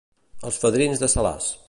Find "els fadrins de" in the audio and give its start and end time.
0.51-1.11